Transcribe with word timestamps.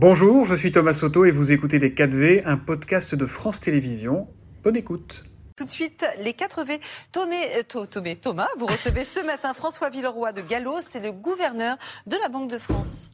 Bonjour, 0.00 0.44
je 0.44 0.54
suis 0.54 0.70
Thomas 0.70 0.94
Soto 0.94 1.24
et 1.24 1.32
vous 1.32 1.50
écoutez 1.50 1.80
Les 1.80 1.90
4V, 1.90 2.42
un 2.44 2.56
podcast 2.56 3.16
de 3.16 3.26
France 3.26 3.58
Télévisions. 3.58 4.28
Bonne 4.62 4.76
écoute. 4.76 5.24
Tout 5.56 5.64
de 5.64 5.70
suite, 5.70 6.06
les 6.20 6.34
4 6.34 6.62
V. 6.62 6.78
Tomé, 7.10 7.36
euh, 7.56 8.14
Thomas, 8.14 8.46
vous 8.58 8.66
recevez 8.66 9.02
ce 9.02 9.18
matin 9.26 9.54
François 9.54 9.90
Villeroy 9.90 10.32
de 10.32 10.42
Gallo, 10.42 10.76
c'est 10.88 11.00
le 11.00 11.10
gouverneur 11.10 11.76
de 12.06 12.14
la 12.22 12.28
Banque 12.28 12.48
de 12.48 12.58
France. 12.58 13.10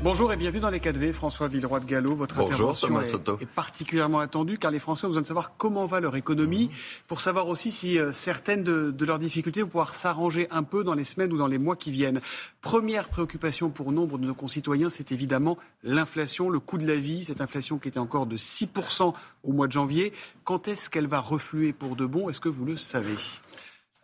Bonjour 0.00 0.32
et 0.32 0.36
bienvenue 0.36 0.60
dans 0.60 0.70
les 0.70 0.78
4V. 0.78 1.12
François 1.12 1.48
Villeroy 1.48 1.80
de 1.80 1.84
Gallo, 1.84 2.14
votre 2.14 2.36
Bonjour, 2.36 2.70
intervention 2.70 3.00
est, 3.00 3.42
est, 3.42 3.46
particulièrement 3.46 4.20
attendue 4.20 4.56
car 4.56 4.70
les 4.70 4.78
Français 4.78 5.06
ont 5.06 5.08
besoin 5.08 5.22
de 5.22 5.26
savoir 5.26 5.56
comment 5.56 5.86
va 5.86 5.98
leur 5.98 6.14
économie 6.14 6.70
pour 7.08 7.20
savoir 7.20 7.48
aussi 7.48 7.72
si 7.72 7.98
euh, 7.98 8.12
certaines 8.12 8.62
de, 8.62 8.92
de, 8.92 9.04
leurs 9.04 9.18
difficultés 9.18 9.60
vont 9.62 9.66
pouvoir 9.66 9.96
s'arranger 9.96 10.46
un 10.52 10.62
peu 10.62 10.84
dans 10.84 10.94
les 10.94 11.02
semaines 11.02 11.32
ou 11.32 11.36
dans 11.36 11.48
les 11.48 11.58
mois 11.58 11.74
qui 11.74 11.90
viennent. 11.90 12.20
Première 12.60 13.08
préoccupation 13.08 13.70
pour 13.70 13.90
nombre 13.90 14.18
de 14.18 14.26
nos 14.26 14.34
concitoyens, 14.34 14.88
c'est 14.88 15.10
évidemment 15.10 15.58
l'inflation, 15.82 16.48
le 16.48 16.60
coût 16.60 16.78
de 16.78 16.86
la 16.86 16.96
vie, 16.96 17.24
cette 17.24 17.40
inflation 17.40 17.78
qui 17.78 17.88
était 17.88 17.98
encore 17.98 18.26
de 18.26 18.36
6% 18.36 19.14
au 19.42 19.52
mois 19.52 19.66
de 19.66 19.72
janvier. 19.72 20.12
Quand 20.44 20.68
est-ce 20.68 20.90
qu'elle 20.90 21.08
va 21.08 21.18
refluer 21.18 21.72
pour 21.72 21.96
de 21.96 22.06
bon? 22.06 22.28
Est-ce 22.28 22.40
que 22.40 22.48
vous 22.48 22.64
le 22.64 22.76
savez? 22.76 23.16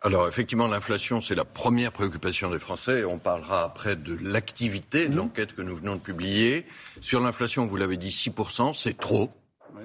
Alors 0.05 0.27
effectivement, 0.27 0.67
l'inflation, 0.67 1.19
c'est 1.19 1.33
la 1.33 1.45
première 1.45 1.91
préoccupation 1.91 2.51
des 2.51 2.59
Français. 2.59 3.05
On 3.05 3.17
parlera 3.17 3.63
après 3.63 3.95
de 3.95 4.15
l'activité, 4.21 5.07
de 5.07 5.13
mmh. 5.13 5.17
l'enquête 5.17 5.55
que 5.55 5.63
nous 5.63 5.75
venons 5.75 5.95
de 5.95 5.99
publier. 5.99 6.67
Sur 7.01 7.21
l'inflation, 7.21 7.65
vous 7.65 7.75
l'avez 7.75 7.97
dit, 7.97 8.09
6%, 8.09 8.75
c'est 8.75 8.99
trop. 8.99 9.31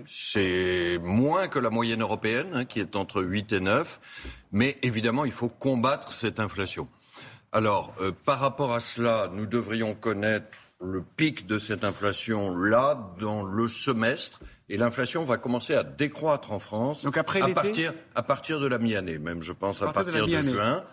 C'est 0.06 0.98
moins 1.02 1.48
que 1.48 1.58
la 1.58 1.70
moyenne 1.70 2.02
européenne, 2.02 2.48
hein, 2.52 2.66
qui 2.66 2.80
est 2.80 2.96
entre 2.96 3.22
8 3.22 3.54
et 3.54 3.60
9. 3.60 3.98
Mais 4.52 4.76
évidemment, 4.82 5.24
il 5.24 5.32
faut 5.32 5.48
combattre 5.48 6.12
cette 6.12 6.38
inflation. 6.38 6.86
Alors, 7.52 7.94
euh, 8.02 8.12
par 8.26 8.40
rapport 8.40 8.74
à 8.74 8.80
cela, 8.80 9.30
nous 9.32 9.46
devrions 9.46 9.94
connaître 9.94 10.58
le 10.80 11.02
pic 11.02 11.46
de 11.46 11.58
cette 11.58 11.84
inflation 11.84 12.56
là, 12.56 13.14
dans 13.18 13.42
le 13.42 13.68
semestre 13.68 14.40
et 14.68 14.76
l'inflation 14.76 15.24
va 15.24 15.36
commencer 15.36 15.74
à 15.74 15.82
décroître 15.82 16.52
en 16.52 16.58
France 16.58 17.02
Donc 17.02 17.16
après 17.16 17.42
à, 17.42 17.48
partir, 17.48 17.92
à 18.14 18.22
partir 18.22 18.60
de 18.60 18.66
la 18.66 18.78
mi-année, 18.78 19.18
même 19.18 19.42
je 19.42 19.52
pense 19.52 19.82
à 19.82 19.92
partir, 19.92 20.26
de, 20.26 20.42
juin. 20.42 20.84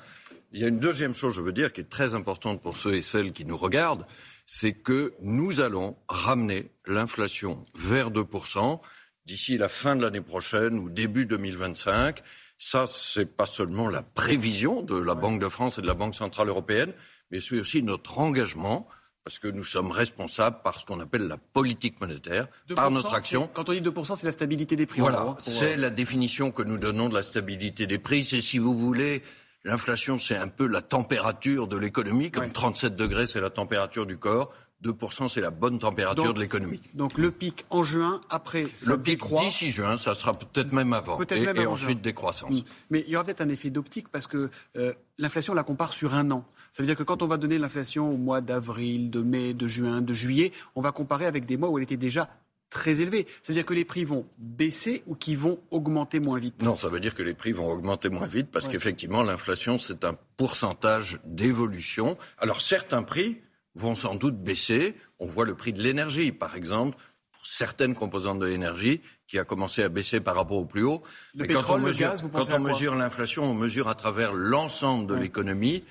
Il 0.51 0.59
y 0.59 0.65
a 0.65 0.67
une 0.67 0.79
deuxième 0.79 1.13
chose, 1.13 1.35
je 1.35 1.41
veux 1.41 1.53
dire, 1.53 1.71
qui 1.71 1.81
est 1.81 1.89
très 1.89 2.15
importante 2.15 2.61
pour 2.61 2.77
ceux 2.77 2.95
et 2.95 3.01
celles 3.01 3.31
qui 3.31 3.45
nous 3.45 3.57
regardent, 3.57 4.05
c'est 4.45 4.73
que 4.73 5.13
nous 5.21 5.61
allons 5.61 5.95
ramener 6.07 6.71
l'inflation 6.85 7.65
vers 7.75 8.11
2% 8.11 8.79
d'ici 9.25 9.57
la 9.57 9.69
fin 9.69 9.95
de 9.95 10.01
l'année 10.01 10.21
prochaine 10.21 10.79
ou 10.79 10.89
début 10.89 11.25
2025. 11.25 12.23
Ça, 12.57 12.87
c'est 12.89 13.25
pas 13.25 13.45
seulement 13.45 13.89
la 13.89 14.01
prévision 14.01 14.81
de 14.81 14.97
la 14.97 15.15
Banque 15.15 15.39
de 15.39 15.49
France 15.49 15.77
et 15.77 15.81
de 15.81 15.87
la 15.87 15.93
Banque 15.93 16.15
Centrale 16.15 16.49
Européenne, 16.49 16.93
mais 17.29 17.41
c'est 17.41 17.59
aussi 17.59 17.83
notre 17.83 18.17
engagement 18.19 18.87
parce 19.27 19.39
que 19.39 19.49
nous 19.49 19.65
sommes 19.65 19.91
responsables 19.91 20.61
par 20.63 20.79
ce 20.79 20.85
qu'on 20.85 21.01
appelle 21.01 21.27
la 21.27 21.35
politique 21.35 21.99
monétaire, 21.99 22.47
par 22.73 22.89
notre 22.91 23.13
action. 23.13 23.49
Quand 23.53 23.67
on 23.67 23.73
dit 23.73 23.81
2%, 23.81 24.15
c'est 24.15 24.25
la 24.25 24.31
stabilité 24.31 24.77
des 24.77 24.85
prix. 24.85 25.01
Voilà, 25.01 25.35
c'est 25.41 25.73
euh, 25.73 25.81
la 25.81 25.89
définition 25.89 26.49
que 26.49 26.63
nous 26.63 26.77
donnons 26.77 27.09
de 27.09 27.13
la 27.13 27.23
stabilité 27.23 27.87
des 27.87 27.99
prix. 27.99 28.23
C'est, 28.23 28.39
si 28.39 28.57
vous 28.57 28.73
voulez, 28.73 29.23
l'inflation, 29.65 30.17
c'est 30.17 30.37
un 30.37 30.47
peu 30.47 30.65
la 30.65 30.81
température 30.81 31.67
de 31.67 31.75
l'économie, 31.75 32.31
comme 32.31 32.53
37 32.53 32.95
degrés, 32.95 33.27
c'est 33.27 33.41
la 33.41 33.49
température 33.49 34.05
du 34.05 34.17
corps. 34.17 34.53
2%, 34.85 35.27
c'est 35.27 35.41
la 35.41 35.49
bonne 35.49 35.79
température 35.79 36.33
de 36.33 36.39
l'économie. 36.39 36.79
Donc 36.93 37.17
le 37.17 37.31
pic 37.31 37.65
en 37.69 37.83
juin, 37.83 38.21
après 38.29 38.67
ça 38.73 38.91
Le 38.91 39.01
pic 39.01 39.21
d'ici 39.27 39.71
juin, 39.71 39.97
ça 39.97 40.15
sera 40.15 40.35
peut-être 40.35 40.71
même 40.71 40.93
avant. 40.93 41.17
Peut-être 41.17 41.41
même 41.41 41.57
et 41.57 41.65
ensuite 41.65 42.01
décroissance. 42.01 42.61
Mm. 42.61 42.65
Mais 42.91 43.03
il 43.07 43.11
y 43.11 43.15
aura 43.15 43.25
peut-être 43.25 43.41
un 43.41 43.49
effet 43.49 43.71
d'optique 43.71 44.07
parce 44.09 44.27
que 44.27 44.49
euh, 44.77 44.93
l'inflation, 45.17 45.53
on 45.53 45.55
la 45.55 45.63
compare 45.63 45.91
sur 45.91 46.13
un 46.13 46.31
an. 46.31 46.45
Ça 46.77 46.83
veut 46.83 46.87
dire 46.87 46.95
que 46.95 47.01
quand 47.01 47.23
on 47.23 47.25
va 47.25 47.37
donner 47.37 47.57
l'inflation 47.57 48.13
au 48.13 48.17
mois 48.17 48.39
d'avril, 48.39 49.09
de 49.09 49.23
mai, 49.23 49.55
de 49.55 49.67
juin, 49.67 49.99
de 50.03 50.13
juillet, 50.13 50.51
on 50.75 50.81
va 50.81 50.91
comparer 50.91 51.25
avec 51.25 51.47
des 51.47 51.57
mois 51.57 51.69
où 51.69 51.79
elle 51.79 51.83
était 51.83 51.97
déjà 51.97 52.29
très 52.69 53.01
élevée. 53.01 53.25
Ça 53.41 53.51
veut 53.51 53.55
dire 53.55 53.65
que 53.65 53.73
les 53.73 53.83
prix 53.83 54.05
vont 54.05 54.27
baisser 54.37 55.01
ou 55.07 55.15
qu'ils 55.15 55.39
vont 55.39 55.59
augmenter 55.71 56.19
moins 56.19 56.37
vite? 56.37 56.61
Non, 56.61 56.77
ça 56.77 56.89
veut 56.89 56.99
dire 56.99 57.15
que 57.15 57.23
les 57.23 57.33
prix 57.33 57.51
vont 57.51 57.71
augmenter 57.71 58.09
moins 58.09 58.27
vite 58.27 58.49
parce 58.51 58.67
qu'effectivement, 58.67 59.23
l'inflation, 59.23 59.79
c'est 59.79 60.03
un 60.03 60.15
pourcentage 60.35 61.19
d'évolution. 61.25 62.15
Alors 62.37 62.61
certains 62.61 63.01
prix 63.01 63.41
vont 63.73 63.95
sans 63.95 64.13
doute 64.13 64.37
baisser. 64.37 64.93
On 65.17 65.25
voit 65.25 65.45
le 65.45 65.55
prix 65.55 65.73
de 65.73 65.81
l'énergie, 65.81 66.31
par 66.31 66.55
exemple, 66.55 66.95
pour 67.31 67.43
certaines 67.43 67.95
composantes 67.95 68.37
de 68.37 68.45
l'énergie, 68.45 69.01
qui 69.27 69.39
a 69.39 69.43
commencé 69.43 69.81
à 69.81 69.89
baisser 69.89 70.19
par 70.19 70.35
rapport 70.35 70.57
au 70.57 70.65
plus 70.65 70.83
haut. 70.83 71.01
Le 71.33 71.47
pétrole, 71.47 71.65
quand 71.65 71.73
on 71.73 71.79
mesure, 71.79 72.05
le 72.05 72.11
gaz, 72.11 72.21
vous 72.21 72.29
quand 72.29 72.53
on 72.53 72.59
mesure 72.59 72.93
l'inflation, 72.93 73.45
on 73.45 73.55
mesure 73.55 73.87
à 73.87 73.95
travers 73.95 74.31
l'ensemble 74.31 75.07
de 75.07 75.15
l'économie. 75.15 75.83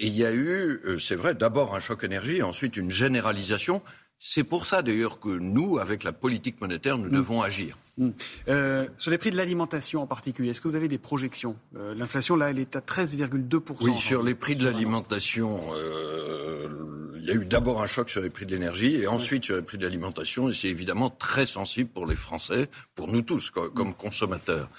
Et 0.00 0.06
il 0.06 0.16
y 0.16 0.24
a 0.24 0.32
eu, 0.32 0.80
euh, 0.86 0.98
c'est 0.98 1.14
vrai, 1.14 1.34
d'abord 1.34 1.74
un 1.74 1.80
choc 1.80 2.04
énergie, 2.04 2.42
ensuite 2.42 2.78
une 2.78 2.90
généralisation. 2.90 3.82
C'est 4.18 4.44
pour 4.44 4.66
ça 4.66 4.80
d'ailleurs 4.80 5.20
que 5.20 5.28
nous, 5.28 5.78
avec 5.78 6.04
la 6.04 6.12
politique 6.12 6.60
monétaire, 6.60 6.96
nous 6.96 7.08
mm. 7.08 7.12
devons 7.12 7.42
agir. 7.42 7.76
Mm. 7.98 8.08
Euh, 8.48 8.88
sur 8.96 9.10
les 9.10 9.18
prix 9.18 9.30
de 9.30 9.36
l'alimentation 9.36 10.02
en 10.02 10.06
particulier, 10.06 10.50
est-ce 10.50 10.60
que 10.62 10.68
vous 10.68 10.74
avez 10.74 10.88
des 10.88 10.98
projections? 10.98 11.56
Euh, 11.76 11.94
L'inflation, 11.94 12.34
là, 12.34 12.48
elle 12.50 12.58
est 12.58 12.76
à 12.76 12.80
13,2%. 12.80 13.76
Oui, 13.82 13.98
sur 13.98 14.22
les 14.22 14.34
prix 14.34 14.54
de 14.54 14.64
l'alimentation, 14.64 15.58
euh, 15.74 16.66
il 17.16 17.24
y 17.24 17.30
a 17.30 17.34
eu 17.34 17.44
d'abord 17.44 17.82
un 17.82 17.86
choc 17.86 18.08
sur 18.08 18.22
les 18.22 18.30
prix 18.30 18.46
de 18.46 18.52
l'énergie 18.52 18.96
et 18.96 19.06
ensuite 19.06 19.44
sur 19.44 19.56
les 19.56 19.62
prix 19.62 19.76
de 19.76 19.84
l'alimentation. 19.84 20.48
Et 20.48 20.54
c'est 20.54 20.68
évidemment 20.68 21.10
très 21.10 21.44
sensible 21.44 21.90
pour 21.90 22.06
les 22.06 22.16
Français, 22.16 22.70
pour 22.94 23.08
nous 23.08 23.20
tous, 23.22 23.50
comme 23.50 23.92
consommateurs. 23.92 24.70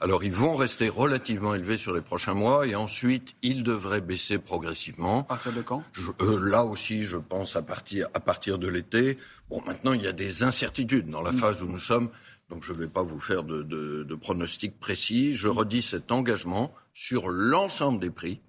Alors, 0.00 0.24
ils 0.24 0.32
vont 0.32 0.56
rester 0.56 0.88
relativement 0.88 1.54
élevés 1.54 1.78
sur 1.78 1.94
les 1.94 2.00
prochains 2.00 2.34
mois 2.34 2.66
et 2.66 2.74
ensuite, 2.74 3.34
ils 3.42 3.62
devraient 3.62 4.00
baisser 4.00 4.38
progressivement. 4.38 5.20
À 5.20 5.24
partir 5.24 5.52
de 5.52 5.62
quand? 5.62 5.82
Là 6.20 6.64
aussi, 6.64 7.02
je 7.02 7.16
pense 7.16 7.56
à 7.56 7.62
partir, 7.62 8.08
à 8.12 8.20
partir 8.20 8.58
de 8.58 8.68
l'été. 8.68 9.18
Bon, 9.48 9.62
maintenant, 9.66 9.92
il 9.92 10.02
y 10.02 10.06
a 10.06 10.12
des 10.12 10.42
incertitudes 10.42 11.08
dans 11.08 11.22
la 11.22 11.32
mm. 11.32 11.38
phase 11.38 11.62
où 11.62 11.66
nous 11.66 11.78
sommes. 11.78 12.10
Donc 12.50 12.62
je 12.62 12.72
ne 12.72 12.78
vais 12.78 12.86
pas 12.86 13.02
vous 13.02 13.18
faire 13.18 13.42
de, 13.42 13.62
de, 13.62 14.14
pronostics 14.14 14.78
précis. 14.78 15.32
Je 15.32 15.48
redis 15.48 15.82
cet 15.82 16.12
engagement 16.12 16.74
sur 16.92 17.30
l'ensemble 17.30 18.00
des 18.00 18.10
prix 18.10 18.40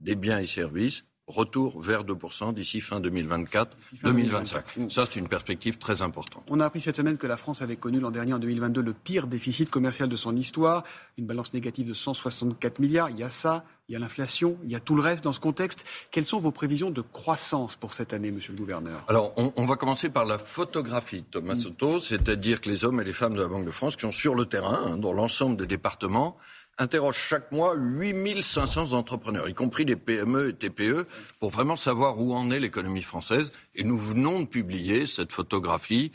des 0.00 0.14
biens 0.14 0.38
et 0.38 0.46
services 0.46 1.04
retour 1.30 1.80
vers 1.80 2.04
2% 2.04 2.54
d'ici 2.54 2.80
fin 2.80 3.00
2024-2025. 3.00 4.90
Ça, 4.90 5.04
c'est 5.06 5.18
une 5.18 5.28
perspective 5.28 5.78
très 5.78 6.02
importante. 6.02 6.44
On 6.48 6.60
a 6.60 6.66
appris 6.66 6.80
cette 6.80 6.96
semaine 6.96 7.16
que 7.16 7.26
la 7.26 7.36
France 7.36 7.62
avait 7.62 7.76
connu 7.76 8.00
l'an 8.00 8.10
dernier, 8.10 8.34
en 8.34 8.38
2022, 8.38 8.82
le 8.82 8.92
pire 8.92 9.26
déficit 9.26 9.70
commercial 9.70 10.08
de 10.08 10.16
son 10.16 10.36
histoire, 10.36 10.84
une 11.18 11.26
balance 11.26 11.54
négative 11.54 11.88
de 11.88 11.94
164 11.94 12.78
milliards. 12.78 13.10
Il 13.10 13.18
y 13.18 13.22
a 13.22 13.30
ça, 13.30 13.64
il 13.90 13.94
y 13.94 13.96
a 13.96 13.98
l'inflation, 13.98 14.56
il 14.62 14.70
y 14.70 14.76
a 14.76 14.80
tout 14.80 14.94
le 14.94 15.02
reste 15.02 15.24
dans 15.24 15.32
ce 15.32 15.40
contexte. 15.40 15.84
Quelles 16.12 16.24
sont 16.24 16.38
vos 16.38 16.52
prévisions 16.52 16.90
de 16.90 17.00
croissance 17.00 17.74
pour 17.74 17.92
cette 17.92 18.12
année, 18.12 18.30
monsieur 18.30 18.52
le 18.52 18.58
gouverneur? 18.58 19.04
Alors, 19.08 19.32
on, 19.36 19.66
va 19.66 19.74
commencer 19.74 20.10
par 20.10 20.26
la 20.26 20.38
photographie, 20.38 21.24
Thomas 21.28 21.56
mm. 21.56 21.60
Soto, 21.60 22.00
c'est-à-dire 22.00 22.60
que 22.60 22.70
les 22.70 22.84
hommes 22.84 23.00
et 23.00 23.04
les 23.04 23.12
femmes 23.12 23.34
de 23.34 23.40
la 23.40 23.48
Banque 23.48 23.66
de 23.66 23.70
France 23.72 23.96
qui 23.96 24.02
sont 24.02 24.12
sur 24.12 24.36
le 24.36 24.44
terrain, 24.44 24.80
hein, 24.86 24.96
dans 24.96 25.12
l'ensemble 25.12 25.56
des 25.56 25.66
départements, 25.66 26.36
interroge 26.78 27.16
chaque 27.16 27.50
mois 27.50 27.74
8500 27.74 28.92
entrepreneurs, 28.92 29.48
y 29.48 29.54
compris 29.54 29.84
des 29.84 29.96
PME 29.96 30.50
et 30.50 30.52
TPE, 30.52 31.08
pour 31.40 31.50
vraiment 31.50 31.74
savoir 31.74 32.20
où 32.20 32.32
en 32.32 32.52
est 32.52 32.60
l'économie 32.60 33.02
française. 33.02 33.50
Et 33.74 33.82
nous 33.82 33.98
venons 33.98 34.38
de 34.38 34.46
publier 34.46 35.08
cette 35.08 35.32
photographie 35.32 36.12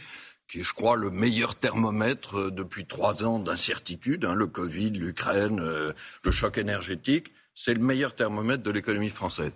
qui 0.48 0.62
est, 0.62 0.64
je 0.64 0.74
crois, 0.74 0.96
le 0.96 1.10
meilleur 1.10 1.56
thermomètre 1.56 2.38
euh, 2.38 2.52
depuis 2.52 2.86
trois 2.86 3.26
ans 3.26 3.40
d'incertitude. 3.40 4.24
Hein, 4.24 4.36
le 4.36 4.48
Covid, 4.48 4.92
l'Ukraine, 4.92 5.60
euh, 5.60 5.92
le 6.24 6.32
choc 6.32 6.58
énergétique, 6.58 7.34
c'est 7.56 7.74
le 7.74 7.80
meilleur 7.80 8.14
thermomètre 8.14 8.62
de 8.62 8.72
l'économie 8.72 9.10
française. 9.10 9.54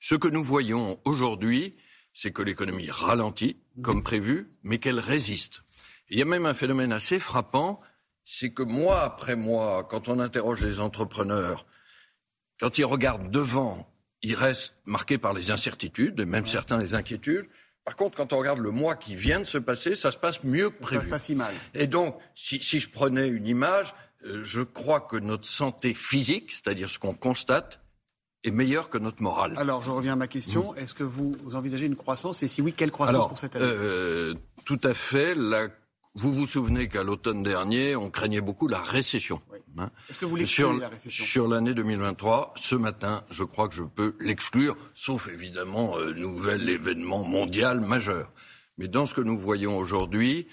Ce 0.00 0.14
que 0.16 0.28
nous 0.28 0.42
voyons 0.42 0.98
aujourd'hui, 1.04 1.76
c'est 2.12 2.32
que 2.32 2.42
l'économie 2.42 2.90
ralentit, 2.90 3.58
comme 3.82 4.02
prévu, 4.02 4.50
mais 4.64 4.78
qu'elle 4.78 4.98
résiste. 4.98 5.62
il 6.10 6.18
y 6.18 6.22
a 6.22 6.26
même 6.26 6.46
un 6.46 6.54
phénomène 6.54 6.92
assez 6.92 7.18
frappant, 7.18 7.80
c'est 8.24 8.50
que 8.50 8.62
mois 8.62 9.02
après 9.02 9.36
mois, 9.36 9.84
quand 9.84 10.08
on 10.08 10.18
interroge 10.18 10.62
les 10.62 10.80
entrepreneurs, 10.80 11.66
quand 12.58 12.78
ils 12.78 12.84
regardent 12.84 13.30
devant, 13.30 13.92
ils 14.22 14.34
restent 14.34 14.74
marqués 14.86 15.18
par 15.18 15.32
les 15.32 15.50
incertitudes, 15.50 16.20
et 16.20 16.24
même 16.24 16.46
certains 16.46 16.78
les 16.78 16.94
inquiétudes. 16.94 17.46
Par 17.84 17.96
contre, 17.96 18.16
quand 18.16 18.32
on 18.32 18.38
regarde 18.38 18.60
le 18.60 18.70
mois 18.70 18.94
qui 18.94 19.16
vient 19.16 19.40
de 19.40 19.44
se 19.44 19.58
passer, 19.58 19.96
ça 19.96 20.12
se 20.12 20.16
passe 20.16 20.44
mieux 20.44 20.70
que 20.70 20.78
prévu. 20.78 21.00
Ça 21.00 21.04
se 21.06 21.10
passe 21.10 21.20
pas 21.20 21.24
si 21.24 21.34
mal. 21.34 21.54
Et 21.74 21.88
donc, 21.88 22.16
si, 22.34 22.60
si 22.60 22.78
je 22.78 22.88
prenais 22.88 23.26
une 23.26 23.46
image, 23.46 23.92
je 24.24 24.62
crois 24.62 25.00
que 25.00 25.16
notre 25.16 25.46
santé 25.46 25.94
physique, 25.94 26.52
c'est-à-dire 26.52 26.90
ce 26.90 26.98
qu'on 26.98 27.14
constate, 27.14 27.80
est 28.44 28.50
meilleure 28.50 28.90
que 28.90 28.98
notre 28.98 29.22
morale. 29.22 29.54
Alors, 29.56 29.82
je 29.82 29.90
reviens 29.90 30.14
à 30.14 30.16
ma 30.16 30.26
question. 30.26 30.72
Mm. 30.72 30.78
Est-ce 30.78 30.94
que 30.94 31.04
vous, 31.04 31.34
envisagez 31.54 31.86
une 31.86 31.96
croissance 31.96 32.42
Et 32.42 32.48
si 32.48 32.60
oui, 32.60 32.72
quelle 32.72 32.90
croissance 32.90 33.28
pour 33.28 33.38
cette 33.38 33.56
année? 33.56 33.64
euh, 33.66 34.34
Tout 34.64 34.80
à 34.84 34.94
fait. 34.94 35.34
La 35.34 35.68
vous 36.14 36.30
vous 36.30 36.46
souvenez 36.46 36.88
qu'à 36.88 37.02
l'automne 37.02 37.42
dernier, 37.42 37.96
on 37.96 38.10
craignait 38.10 38.42
beaucoup 38.42 38.68
la 38.68 38.82
récession. 38.82 39.40
Hein. 39.78 39.90
Est-ce 40.10 40.18
que 40.18 40.26
vous 40.26 40.44
sur, 40.44 40.74
la 40.74 40.90
récession? 40.90 41.24
Sur 41.24 41.48
l'année 41.48 41.72
2023, 41.72 42.52
ce 42.56 42.74
matin, 42.74 43.22
je 43.30 43.44
crois 43.44 43.66
que 43.66 43.74
je 43.74 43.82
peux 43.82 44.14
l'exclure, 44.20 44.76
sauf 44.92 45.28
évidemment 45.28 45.96
euh, 45.96 46.12
nouvel 46.12 46.68
événement 46.68 47.24
mondial 47.24 47.80
majeur. 47.80 48.30
Mais 48.76 48.88
dans 48.88 49.06
ce 49.06 49.14
que 49.14 49.22
nous 49.22 49.38
voyons 49.38 49.78
aujourd'hui, 49.78 50.48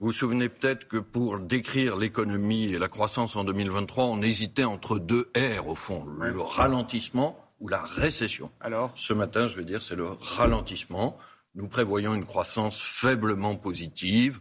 vous 0.00 0.06
vous 0.06 0.12
souvenez 0.12 0.48
peut-être 0.48 0.88
que 0.88 0.96
pour 0.96 1.38
décrire 1.38 1.96
l'économie 1.96 2.64
et 2.64 2.78
la 2.78 2.88
croissance 2.88 3.36
en 3.36 3.44
2023, 3.44 4.04
on 4.04 4.22
hésitait 4.22 4.64
entre 4.64 4.98
deux 4.98 5.30
R 5.36 5.68
au 5.68 5.76
fond, 5.76 6.04
le 6.18 6.40
ralentissement 6.40 7.38
ou 7.60 7.68
la 7.68 7.80
récession. 7.80 8.50
Alors 8.60 8.92
Ce 8.96 9.12
matin, 9.12 9.46
je 9.46 9.56
vais 9.56 9.64
dire, 9.64 9.82
c'est 9.82 9.94
le 9.94 10.08
ralentissement. 10.08 11.16
Nous 11.54 11.68
prévoyons 11.68 12.14
une 12.14 12.24
croissance 12.24 12.80
faiblement 12.80 13.54
positive 13.54 14.40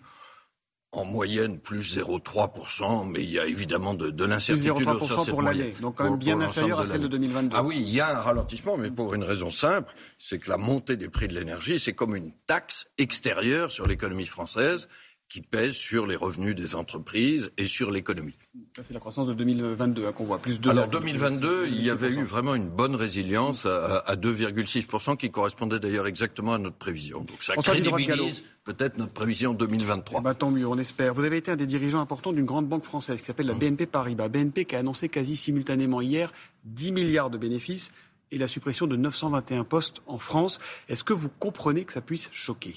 en 0.91 1.05
moyenne 1.05 1.59
plus 1.59 1.97
0,3%, 1.97 3.09
mais 3.09 3.23
il 3.23 3.29
y 3.31 3.39
a 3.39 3.45
évidemment 3.45 3.93
de, 3.93 4.09
de 4.09 4.25
l'incertitude. 4.25 4.73
Plus 4.73 4.85
0,3% 4.85 5.29
pour 5.29 5.41
l'année, 5.41 5.73
donc 5.81 5.95
quand 5.95 6.03
même 6.03 6.17
bien 6.17 6.39
inférieur 6.39 6.79
à 6.79 6.85
celle 6.85 7.01
de 7.01 7.07
2022. 7.07 7.55
Ah 7.55 7.63
oui, 7.63 7.77
il 7.79 7.89
y 7.89 7.99
a 7.99 8.17
un 8.17 8.21
ralentissement, 8.21 8.77
mais 8.77 8.91
pour 8.91 9.13
une 9.13 9.23
raison 9.23 9.49
simple, 9.49 9.93
c'est 10.17 10.39
que 10.39 10.49
la 10.49 10.57
montée 10.57 10.95
des 10.95 11.09
prix 11.09 11.27
de 11.27 11.33
l'énergie, 11.33 11.79
c'est 11.79 11.93
comme 11.93 12.15
une 12.15 12.31
taxe 12.45 12.87
extérieure 12.97 13.71
sur 13.71 13.87
l'économie 13.87 14.27
française 14.27 14.87
qui 15.33 15.41
pèse 15.41 15.73
sur 15.73 16.05
les 16.05 16.15
revenus 16.15 16.53
des 16.53 16.75
entreprises 16.75 17.49
et 17.57 17.65
sur 17.65 17.89
l'économie. 17.89 18.37
c'est 18.75 18.93
la 18.93 18.99
croissance 18.99 19.27
de 19.27 19.33
2022 19.33 20.05
hein, 20.05 20.11
qu'on 20.11 20.25
voit, 20.25 20.37
plus 20.37 20.61
de... 20.61 20.69
Alors 20.69 20.87
2022, 20.87 21.69
il 21.69 21.83
y 21.83 21.89
avait 21.89 22.13
eu 22.13 22.23
vraiment 22.23 22.53
une 22.53 22.69
bonne 22.69 22.93
résilience 22.93 23.65
à, 23.65 23.97
à 24.05 24.15
2,6%, 24.15 25.17
qui 25.17 25.31
correspondait 25.31 25.79
d'ailleurs 25.79 26.05
exactement 26.05 26.53
à 26.53 26.59
notre 26.59 26.75
prévision. 26.75 27.21
Donc 27.21 27.41
ça 27.41 27.55
crédibilise 27.55 28.43
peut-être 28.63 28.99
notre 28.99 29.13
prévision 29.13 29.55
2023. 29.55 30.19
Eh 30.19 30.23
ben, 30.23 30.35
tant 30.35 30.51
mieux, 30.51 30.67
on 30.67 30.77
espère. 30.77 31.15
Vous 31.15 31.23
avez 31.23 31.37
été 31.37 31.49
un 31.49 31.55
des 31.55 31.65
dirigeants 31.65 31.99
importants 31.99 32.31
d'une 32.31 32.45
grande 32.45 32.67
banque 32.67 32.83
française 32.83 33.19
qui 33.19 33.25
s'appelle 33.25 33.47
la 33.47 33.55
BNP 33.55 33.87
Paribas. 33.87 34.27
BNP 34.27 34.65
qui 34.65 34.75
a 34.75 34.79
annoncé 34.79 35.09
quasi 35.09 35.35
simultanément 35.35 36.01
hier 36.01 36.31
10 36.65 36.91
milliards 36.91 37.31
de 37.31 37.39
bénéfices 37.39 37.91
et 38.29 38.37
la 38.37 38.47
suppression 38.47 38.85
de 38.85 38.95
921 38.95 39.63
postes 39.63 40.03
en 40.05 40.19
France. 40.19 40.59
Est-ce 40.89 41.03
que 41.03 41.13
vous 41.13 41.29
comprenez 41.39 41.85
que 41.85 41.91
ça 41.91 42.01
puisse 42.01 42.29
choquer? 42.31 42.75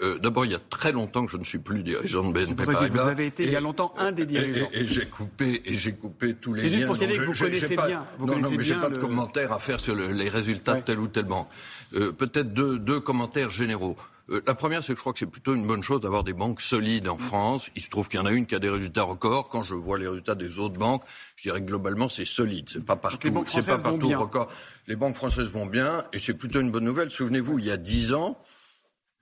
Euh, 0.00 0.18
D'abord, 0.18 0.44
il 0.44 0.52
y 0.52 0.54
a 0.54 0.60
très 0.70 0.90
longtemps 0.90 1.26
que 1.26 1.32
je 1.32 1.36
ne 1.36 1.44
suis 1.44 1.58
plus 1.58 1.82
dirigeant 1.82 2.24
de 2.24 2.32
BNP 2.32 2.64
Paribas. 2.64 3.02
Vous 3.02 3.08
avez 3.08 3.26
été 3.26 3.44
il 3.44 3.50
y 3.50 3.56
a 3.56 3.60
longtemps 3.60 3.94
un 3.98 4.10
des 4.10 4.26
dirigeants. 4.26 4.68
Et, 4.72 4.86
j'ai 4.86 5.06
coupé 5.06 5.62
et 5.64 5.76
j'ai 5.76 5.92
coupé 5.92 6.34
tous 6.34 6.54
les. 6.54 6.62
C'est 6.62 6.70
juste 6.70 6.86
pour 6.86 6.96
signaler 6.96 7.18
que 7.18 7.24
vous 7.24 7.32
connaissez 7.32 7.76
bien. 7.76 8.04
Vous 8.18 8.26
non, 8.26 8.38
non, 8.38 8.48
mais 8.56 8.64
j'ai 8.64 8.74
pas 8.74 8.88
de 8.88 8.98
commentaires 8.98 9.52
à 9.52 9.58
faire 9.58 9.80
sur 9.80 9.94
le, 9.94 10.12
les 10.12 10.28
résultats 10.28 10.74
de 10.74 10.80
telle 10.80 10.98
ou 10.98 11.08
telle 11.08 11.26
banque. 11.26 11.48
Euh, 11.94 12.12
Peut-être 12.12 12.52
deux, 12.52 12.78
deux 12.78 13.00
commentaires 13.00 13.50
généraux. 13.50 13.96
Euh, 14.30 14.40
la 14.46 14.54
première, 14.54 14.82
c'est 14.82 14.92
que 14.92 14.98
je 14.98 15.00
crois 15.00 15.12
que 15.12 15.18
c'est 15.18 15.26
plutôt 15.26 15.54
une 15.54 15.66
bonne 15.66 15.82
chose 15.82 16.00
d'avoir 16.00 16.24
des 16.24 16.32
banques 16.32 16.60
solides 16.60 17.08
en 17.08 17.18
France. 17.18 17.68
Il 17.74 17.82
se 17.82 17.90
trouve 17.90 18.08
qu'il 18.08 18.20
y 18.20 18.22
en 18.22 18.26
a 18.26 18.32
une 18.32 18.46
qui 18.46 18.54
a 18.54 18.58
des 18.58 18.70
résultats 18.70 19.02
records. 19.02 19.48
Quand 19.48 19.64
je 19.64 19.74
vois 19.74 19.98
les 19.98 20.06
résultats 20.06 20.34
des 20.34 20.58
autres 20.58 20.78
banques, 20.78 21.02
je 21.36 21.48
dirais 21.48 21.60
que 21.60 21.66
globalement 21.66 22.08
c'est 22.08 22.24
solide. 22.24 22.68
C'est 22.68 22.84
pas 22.84 22.96
partout, 22.96 23.44
c'est 23.48 23.66
pas 23.66 23.78
partout 23.78 24.08
record. 24.08 24.48
Les 24.86 24.96
banques 24.96 25.16
françaises 25.16 25.48
vont 25.48 25.66
bien 25.66 26.04
et 26.12 26.18
c'est 26.18 26.34
plutôt 26.34 26.60
une 26.60 26.70
bonne 26.70 26.84
nouvelle. 26.84 27.10
Souvenez-vous, 27.10 27.58
il 27.58 27.66
y 27.66 27.70
a 27.70 27.76
dix 27.76 28.14
ans, 28.14 28.38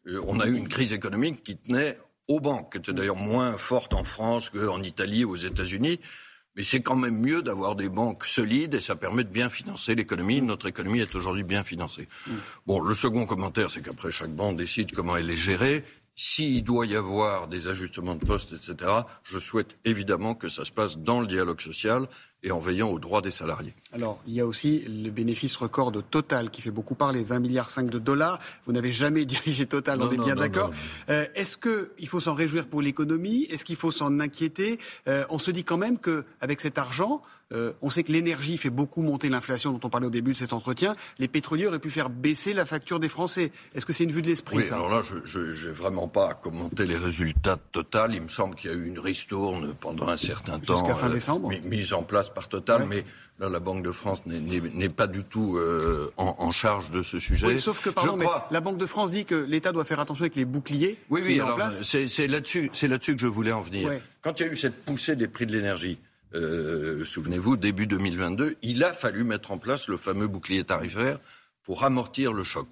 on 0.07 0.41
a 0.41 0.47
eu 0.47 0.55
une 0.57 0.69
crise 0.69 0.93
économique 0.93 1.43
qui 1.43 1.57
tenait 1.57 1.99
aux 2.29 2.41
banques, 2.41 2.73
qui 2.73 2.79
était 2.79 2.93
d'ailleurs 2.93 3.17
moins 3.17 3.57
forte 3.57 3.93
en 3.95 4.05
France 4.05 4.51
qu'en 4.51 4.83
Italie 4.83 5.25
ou 5.25 5.33
aux 5.33 5.37
États-Unis. 5.37 6.01
Mais 6.57 6.63
c'est 6.63 6.83
quand 6.83 6.97
même 6.97 7.19
mieux 7.19 7.43
d'avoir 7.43 7.77
des 7.77 7.89
banques 7.89 8.25
solides 8.25 8.75
et 8.75 8.81
ça 8.81 8.97
permet 8.97 9.25
de 9.25 9.31
bien 9.31 9.49
financer 9.49 9.95
l'économie. 9.95 10.41
Notre 10.41 10.67
économie 10.67 11.01
est 11.01 11.15
aujourd'hui 11.15 11.45
bien 11.45 11.63
financée. 11.63 12.09
Bon, 12.67 12.81
le 12.81 12.95
second 12.95 13.25
commentaire, 13.25 13.71
c'est 13.71 13.83
qu'après 13.83 14.11
chaque 14.11 14.35
banque 14.35 14.57
décide 14.57 14.93
comment 14.93 15.17
elle 15.17 15.31
est 15.31 15.37
gérée. 15.37 15.85
S'il 16.17 16.65
doit 16.65 16.87
y 16.87 16.97
avoir 16.97 17.47
des 17.47 17.69
ajustements 17.69 18.17
de 18.17 18.25
postes, 18.25 18.53
etc., 18.53 18.91
je 19.23 19.39
souhaite 19.39 19.77
évidemment 19.85 20.35
que 20.35 20.49
ça 20.49 20.65
se 20.65 20.73
passe 20.73 20.99
dans 20.99 21.21
le 21.21 21.27
dialogue 21.27 21.61
social 21.61 22.09
et 22.43 22.51
en 22.51 22.59
veillant 22.59 22.89
aux 22.91 22.99
droits 22.99 23.21
des 23.21 23.31
salariés. 23.31 23.75
Alors, 23.93 24.21
il 24.27 24.33
y 24.35 24.41
a 24.41 24.47
aussi 24.47 24.81
le 24.89 25.11
bénéfice 25.11 25.57
record 25.57 25.93
de 25.93 26.01
Total 26.01 26.51
qui 26.51 26.63
fait 26.63 26.71
beaucoup 26.71 26.95
parler, 26.95 27.23
20 27.23 27.39
milliards 27.41 27.71
5 27.71 27.91
de 27.91 27.99
dollars. 27.99 28.39
Vous 28.65 28.73
n'avez 28.73 28.93
jamais 28.93 29.25
dirigé 29.27 29.67
Total, 29.67 30.01
on 30.03 30.11
est 30.11 30.17
bien 30.17 30.37
d'accord. 30.37 30.71
Euh, 31.09 31.27
Est-ce 31.35 31.57
qu'il 31.59 32.09
faut 32.09 32.21
s'en 32.21 32.35
réjouir 32.35 32.67
pour 32.67 32.83
l'économie? 32.83 33.45
Est-ce 33.51 33.65
qu'il 33.65 33.77
faut 33.77 33.91
s'en 33.91 34.21
inquiéter? 34.21 34.79
Euh, 35.09 35.25
On 35.29 35.39
se 35.39 35.51
dit 35.51 35.65
quand 35.65 35.77
même 35.79 35.99
qu'avec 35.99 36.61
cet 36.61 36.79
argent, 36.79 37.23
euh, 37.53 37.73
on 37.83 37.91
sait 37.91 38.05
que 38.05 38.13
l'énergie 38.13 38.57
fait 38.59 38.71
beaucoup 38.71 39.03
monter 39.03 39.29
l'inflation 39.29 39.73
dont 39.73 39.81
on 39.83 39.91
parlait 39.91 40.07
au 40.07 40.11
début 40.11 40.33
de 40.33 40.37
cet 40.37 40.53
entretien. 40.53 40.95
Les 41.19 41.29
pétroliers 41.29 41.67
auraient 41.67 41.79
pu 41.81 41.91
faire 41.91 42.09
baisser 42.09 42.53
la 42.53 42.65
facture 42.65 43.01
des 43.01 43.09
Français. 43.09 43.51
Est-ce 43.75 43.85
que 43.85 43.93
c'est 43.93 44.05
une 44.05 44.13
vue 44.13 44.23
de 44.23 44.29
l'esprit 44.29 44.59
oui, 44.59 44.69
alors 44.71 44.89
là, 44.89 45.03
je 45.25 45.39
n'ai 45.39 45.73
vraiment 45.73 46.09
pas 46.09 46.31
à 46.31 46.35
commenter 46.35 46.87
les 46.87 46.97
résultats 46.97 47.57
de 47.57 47.61
Total. 47.73 48.15
Il 48.15 48.23
me 48.23 48.29
semble 48.29 48.55
qu'il 48.55 48.71
y 48.71 48.75
a 48.75 48.77
eu 48.77 48.87
une 48.87 48.99
ristourne 48.99 49.75
pendant 49.75 50.09
un 50.09 50.17
certain 50.17 50.59
temps. 50.59 50.79
Jusqu'à 50.79 50.95
fin 50.95 51.09
euh, 51.09 51.15
décembre 51.15 51.51
Mise 51.65 51.93
en 51.93 52.03
place 52.03 52.31
par 52.31 52.49
Total, 52.49 52.83
ouais. 52.83 52.87
mais 52.89 53.05
là, 53.39 53.49
la 53.49 53.61
Banque 53.61 53.83
de 53.83 53.93
France 53.93 54.23
n'est 54.27 54.89
pas 54.89 55.07
du 55.07 55.25
tout 55.25 55.57
euh, 55.57 56.13
en, 56.17 56.37
en, 56.39 56.53
charge 56.53 56.91
de 56.91 57.03
ce 57.03 57.19
sujet. 57.19 57.47
Oui, 57.47 57.59
sauf 57.59 57.81
que, 57.81 57.91
pardon, 57.91 58.17
mais 58.17 58.25
crois... 58.25 58.47
la 58.51 58.61
Banque 58.61 58.79
de 58.79 58.87
France 58.87 59.11
dit 59.11 59.25
que 59.25 59.35
l'État 59.35 59.73
doit 59.73 59.85
faire 59.85 60.01
attention 60.01 60.23
avec 60.23 60.37
les 60.37 60.45
boucliers. 60.45 60.99
Oui, 61.11 61.23
oui, 61.25 61.41
alors 61.41 61.59
c'est 61.83 62.27
là-dessus 62.27 62.71
là 62.83 62.99
que 62.99 63.19
je 63.19 63.27
voulais 63.27 63.53
en 63.53 63.61
venir. 63.63 63.89
Ouais. 63.89 64.03
Quand 64.23 64.39
il 64.39 64.47
y 64.47 64.49
a 64.49 64.53
eu 64.53 64.57
cette 64.57 64.85
poussée 64.85 65.17
des 65.17 65.29
prix 65.29 65.47
de 65.47 65.53
l'énergie, 65.53 65.99
euh, 66.35 67.05
souvenez-vous, 67.05 67.57
début 67.57 67.87
2022, 67.87 68.57
il 68.63 68.85
a 68.85 68.93
fallu 68.93 69.25
mettre 69.25 69.51
en 69.51 69.59
place 69.59 69.89
le 69.89 69.97
fameux 69.97 70.29
bouclier 70.29 70.65
tarifaire 70.65 71.19
pour 71.63 71.85
amortir 71.85 72.33
le 72.33 72.45
choc. 72.45 72.69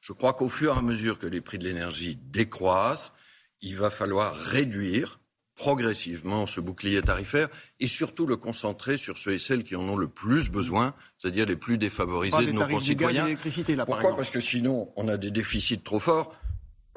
Je 0.00 0.12
crois 0.12 0.32
qu'au 0.32 0.48
fur 0.48 0.74
et 0.74 0.78
à 0.78 0.82
mesure 0.82 1.18
que 1.18 1.26
les 1.26 1.40
prix 1.40 1.58
de 1.58 1.64
l'énergie 1.64 2.18
décroissent, 2.30 3.12
il 3.60 3.76
va 3.76 3.90
falloir 3.90 4.34
réduire 4.34 5.20
progressivement 5.54 6.46
ce 6.46 6.60
bouclier 6.60 7.02
tarifaire 7.02 7.48
et 7.80 7.88
surtout 7.88 8.26
le 8.26 8.36
concentrer 8.36 8.96
sur 8.96 9.18
ceux 9.18 9.32
et 9.32 9.38
celles 9.38 9.64
qui 9.64 9.74
en 9.74 9.82
ont 9.82 9.96
le 9.96 10.06
plus 10.06 10.50
besoin, 10.50 10.94
c'est-à-dire 11.18 11.46
les 11.46 11.56
plus 11.56 11.78
défavorisés 11.78 12.46
de 12.46 12.52
nos 12.52 12.66
concitoyens. 12.66 13.26
Là, 13.26 13.84
Pourquoi? 13.84 14.16
Parce 14.16 14.30
que 14.30 14.40
sinon, 14.40 14.92
on 14.94 15.08
a 15.08 15.16
des 15.16 15.32
déficits 15.32 15.80
trop 15.80 15.98
forts. 15.98 16.32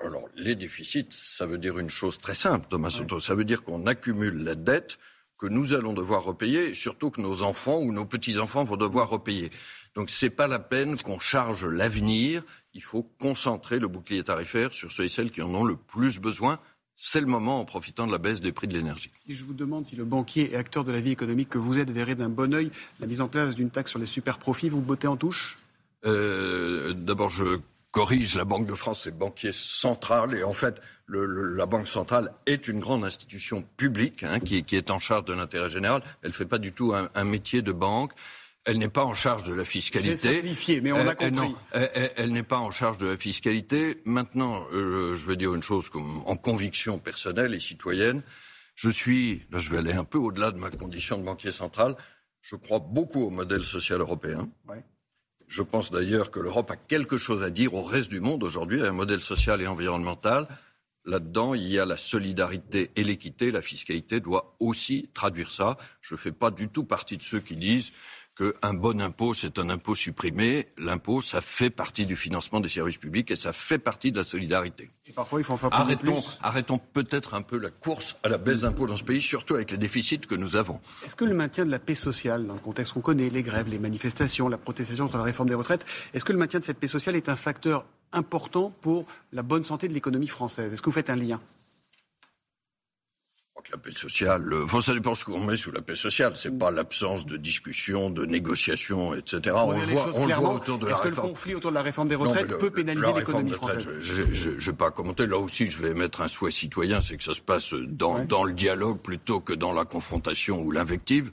Alors, 0.03 0.29
les 0.35 0.55
déficits, 0.55 1.09
ça 1.09 1.47
veut 1.47 1.57
dire 1.57 1.79
une 1.79 1.89
chose 1.89 2.19
très 2.19 2.35
simple, 2.35 2.67
Thomas 2.69 2.91
Soto. 2.91 3.15
Ouais. 3.15 3.21
Ça 3.21 3.35
veut 3.35 3.45
dire 3.45 3.63
qu'on 3.63 3.87
accumule 3.87 4.43
la 4.43 4.55
dette 4.55 4.99
que 5.41 5.47
nous 5.47 5.73
allons 5.73 5.93
devoir 5.93 6.23
repayer, 6.23 6.75
surtout 6.75 7.09
que 7.09 7.19
nos 7.19 7.41
enfants 7.41 7.79
ou 7.79 7.91
nos 7.91 8.05
petits-enfants 8.05 8.63
vont 8.63 8.77
devoir 8.77 9.09
repayer. 9.09 9.49
Donc 9.95 10.11
ce 10.11 10.25
n'est 10.25 10.29
pas 10.29 10.45
la 10.45 10.59
peine 10.59 10.95
qu'on 10.97 11.19
charge 11.19 11.65
l'avenir, 11.65 12.43
il 12.75 12.83
faut 12.83 13.01
concentrer 13.19 13.79
le 13.79 13.87
bouclier 13.87 14.23
tarifaire 14.23 14.71
sur 14.71 14.91
ceux 14.91 15.05
et 15.05 15.09
celles 15.09 15.31
qui 15.31 15.41
en 15.41 15.53
ont 15.55 15.63
le 15.63 15.75
plus 15.75 16.19
besoin. 16.19 16.59
C'est 16.95 17.19
le 17.19 17.25
moment 17.25 17.59
en 17.59 17.65
profitant 17.65 18.05
de 18.05 18.11
la 18.11 18.19
baisse 18.19 18.39
des 18.39 18.51
prix 18.51 18.67
de 18.67 18.73
l'énergie. 18.73 19.09
Si 19.11 19.33
je 19.33 19.43
vous 19.43 19.55
demande 19.55 19.83
si 19.83 19.95
le 19.95 20.05
banquier 20.05 20.51
et 20.53 20.55
acteur 20.57 20.83
de 20.83 20.91
la 20.91 21.01
vie 21.01 21.11
économique 21.11 21.49
que 21.49 21.57
vous 21.57 21.79
êtes 21.79 21.89
verrait 21.89 22.13
d'un 22.13 22.29
bon 22.29 22.53
oeil 22.53 22.69
la 22.99 23.07
mise 23.07 23.21
en 23.21 23.27
place 23.27 23.55
d'une 23.55 23.71
taxe 23.71 23.89
sur 23.89 23.99
les 23.99 24.05
super 24.05 24.37
profits, 24.37 24.69
vous 24.69 24.81
bottez 24.81 25.07
en 25.07 25.17
touche? 25.17 25.57
Euh, 26.05 26.93
D'abord, 26.93 27.29
je 27.29 27.57
corrige, 27.91 28.35
la 28.35 28.45
Banque 28.45 28.67
de 28.67 28.73
France, 28.73 29.01
c'est 29.03 29.17
banquier 29.17 29.51
central 29.51 30.33
et 30.33 30.43
en 30.43 30.53
fait, 30.53 30.81
le, 31.05 31.25
le, 31.25 31.55
la 31.55 31.65
Banque 31.65 31.87
centrale 31.87 32.33
est 32.45 32.67
une 32.67 32.79
grande 32.79 33.03
institution 33.03 33.63
publique 33.77 34.23
hein, 34.23 34.39
qui, 34.39 34.63
qui, 34.63 34.75
est 34.75 34.89
en 34.89 34.99
charge 34.99 35.25
de 35.25 35.33
l'intérêt 35.33 35.69
général. 35.69 36.01
Elle 36.21 36.29
ne 36.29 36.35
fait 36.35 36.45
pas 36.45 36.57
du 36.57 36.71
tout 36.71 36.93
un, 36.93 37.09
un, 37.13 37.23
métier 37.23 37.61
de 37.61 37.71
banque. 37.71 38.13
Elle 38.63 38.77
n'est 38.77 38.89
pas 38.89 39.03
en 39.03 39.13
charge 39.13 39.43
de 39.43 39.53
la 39.53 39.65
fiscalité. 39.65 40.15
C'est 40.15 40.35
simplifié, 40.35 40.81
mais 40.81 40.91
on 40.91 41.07
a 41.07 41.15
compris. 41.15 41.25
Elle, 41.25 41.33
non, 41.33 41.55
elle, 41.71 42.11
elle 42.15 42.31
n'est 42.31 42.43
pas 42.43 42.59
en 42.59 42.71
charge 42.71 42.97
de 42.97 43.07
la 43.07 43.17
fiscalité. 43.17 44.01
Maintenant, 44.05 44.65
euh, 44.71 45.15
je 45.15 45.25
vais 45.25 45.35
dire 45.35 45.53
une 45.53 45.63
chose 45.63 45.89
comme, 45.89 46.21
en 46.25 46.35
conviction 46.37 46.99
personnelle 46.99 47.53
et 47.55 47.59
citoyenne. 47.59 48.21
Je 48.75 48.89
suis, 48.89 49.41
là 49.51 49.59
je 49.59 49.69
vais 49.69 49.77
aller 49.77 49.93
un 49.93 50.05
peu 50.05 50.17
au-delà 50.17 50.51
de 50.51 50.57
ma 50.57 50.69
condition 50.69 51.17
de 51.17 51.23
banquier 51.23 51.51
central, 51.51 51.95
je 52.41 52.55
crois 52.55 52.79
beaucoup 52.79 53.23
au 53.23 53.29
modèle 53.29 53.65
social 53.65 53.99
européen. 53.99 54.49
Ouais. 54.67 54.83
Je 55.51 55.63
pense 55.63 55.91
d'ailleurs 55.91 56.31
que 56.31 56.39
l'Europe 56.39 56.71
a 56.71 56.77
quelque 56.77 57.17
chose 57.17 57.43
à 57.43 57.49
dire 57.49 57.73
au 57.73 57.83
reste 57.83 58.09
du 58.09 58.21
monde 58.21 58.41
aujourd'hui, 58.41 58.81
un 58.81 58.93
modèle 58.93 59.19
social 59.19 59.61
et 59.61 59.67
environnemental. 59.67 60.47
Là-dedans, 61.03 61.55
il 61.55 61.67
y 61.67 61.77
a 61.77 61.83
la 61.83 61.97
solidarité 61.97 62.89
et 62.95 63.03
l'équité. 63.03 63.51
La 63.51 63.61
fiscalité 63.61 64.21
doit 64.21 64.55
aussi 64.61 65.09
traduire 65.13 65.51
ça. 65.51 65.75
Je 65.99 66.13
ne 66.13 66.19
fais 66.19 66.31
pas 66.31 66.51
du 66.51 66.69
tout 66.69 66.85
partie 66.85 67.17
de 67.17 67.21
ceux 67.21 67.41
qui 67.41 67.57
disent 67.57 67.91
qu'un 68.37 68.73
bon 68.73 69.01
impôt, 69.01 69.33
c'est 69.33 69.59
un 69.59 69.69
impôt 69.69 69.95
supprimé. 69.95 70.67
L'impôt, 70.77 71.21
ça 71.21 71.41
fait 71.41 71.69
partie 71.69 72.05
du 72.05 72.15
financement 72.15 72.59
des 72.59 72.69
services 72.69 72.97
publics 72.97 73.29
et 73.31 73.35
ça 73.35 73.53
fait 73.53 73.77
partie 73.77 74.11
de 74.11 74.17
la 74.17 74.23
solidarité. 74.23 74.89
Et 75.05 75.11
parfois, 75.11 75.39
il 75.39 75.43
faut 75.43 75.53
en 75.53 75.57
faire 75.57 75.73
arrêtons, 75.73 76.21
plus. 76.21 76.37
Arrêtons 76.41 76.77
peut-être 76.77 77.33
un 77.33 77.41
peu 77.41 77.57
la 77.57 77.69
course 77.69 78.15
à 78.23 78.29
la 78.29 78.37
baisse 78.37 78.61
d'impôts 78.61 78.87
dans 78.87 78.95
ce 78.95 79.03
pays, 79.03 79.21
surtout 79.21 79.55
avec 79.55 79.71
les 79.71 79.77
déficits 79.77 80.19
que 80.19 80.35
nous 80.35 80.55
avons. 80.55 80.79
Est-ce 81.05 81.15
que 81.15 81.25
le 81.25 81.35
maintien 81.35 81.65
de 81.65 81.71
la 81.71 81.79
paix 81.79 81.95
sociale, 81.95 82.47
dans 82.47 82.53
le 82.53 82.59
contexte 82.59 82.93
qu'on 82.93 83.01
connaît, 83.01 83.29
les 83.29 83.43
grèves, 83.43 83.69
les 83.69 83.79
manifestations, 83.79 84.47
la 84.47 84.57
protestation 84.57 85.09
sur 85.09 85.17
la 85.17 85.23
réforme 85.23 85.49
des 85.49 85.55
retraites, 85.55 85.85
est-ce 86.13 86.25
que 86.25 86.31
le 86.31 86.39
maintien 86.39 86.59
de 86.59 86.65
cette 86.65 86.79
paix 86.79 86.87
sociale 86.87 87.15
est 87.15 87.29
un 87.29 87.35
facteur 87.35 87.85
important 88.13 88.73
pour 88.81 89.05
la 89.31 89.43
bonne 89.43 89.63
santé 89.63 89.87
de 89.87 89.93
l'économie 89.93 90.27
française? 90.27 90.73
Est-ce 90.73 90.81
que 90.81 90.89
vous 90.89 90.95
faites 90.95 91.09
un 91.09 91.15
lien? 91.15 91.39
La 93.69 93.77
paix 93.77 93.91
sociale, 93.91 94.53
enfin, 94.63 94.81
ça 94.81 94.93
dépend 94.93 95.15
ce 95.15 95.25
qu'on 95.25 95.43
met 95.43 95.57
sous 95.57 95.71
la 95.71 95.81
paix 95.81 95.95
sociale. 95.95 96.33
C'est 96.35 96.57
pas 96.57 96.71
l'absence 96.71 97.25
de 97.25 97.37
discussion, 97.37 98.09
de 98.09 98.25
négociation, 98.25 99.13
etc. 99.13 99.55
on, 99.57 99.71
le 99.71 99.85
voit, 99.85 100.09
on 100.15 100.25
le 100.25 100.33
voit 100.33 100.53
autour 100.53 100.77
de 100.79 100.87
la 100.87 100.93
Est-ce 100.93 101.01
que 101.01 101.07
le 101.09 101.15
conflit 101.15 101.55
autour 101.55 101.71
de 101.71 101.75
la 101.75 101.81
réforme 101.81 102.07
des 102.07 102.15
retraites 102.15 102.49
non, 102.49 102.53
le, 102.53 102.57
peut 102.57 102.71
pénaliser 102.71 103.13
l'économie 103.13 103.51
française? 103.51 103.87
Je 103.99 104.69
n'ai 104.69 104.75
pas 104.75 104.91
commenté. 104.91 105.27
Là 105.27 105.37
aussi, 105.37 105.69
je 105.69 105.77
vais 105.77 105.93
mettre 105.93 106.21
un 106.21 106.27
souhait 106.27 106.51
citoyen, 106.51 107.01
c'est 107.01 107.17
que 107.17 107.23
ça 107.23 107.33
se 107.33 107.41
passe 107.41 107.73
dans, 107.73 108.17
ouais. 108.17 108.25
dans, 108.25 108.43
le 108.43 108.53
dialogue 108.53 108.99
plutôt 109.01 109.39
que 109.39 109.53
dans 109.53 109.73
la 109.73 109.85
confrontation 109.85 110.61
ou 110.61 110.71
l'invective. 110.71 111.31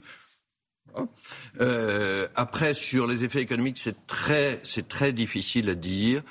Euh, 1.61 2.27
après, 2.35 2.73
sur 2.73 3.07
les 3.07 3.23
effets 3.23 3.41
économiques, 3.41 3.77
c'est 3.77 4.07
très, 4.07 4.59
c'est 4.63 4.87
très 4.87 5.13
difficile 5.13 5.69
à 5.69 5.75
dire. 5.75 6.21